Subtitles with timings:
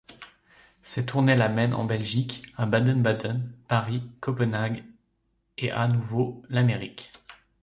[0.81, 4.83] Ses tournées l'amènent en Belgique, à Baden-Baden, Paris, Copenhague
[5.59, 7.11] et à nouveau l'Amérique.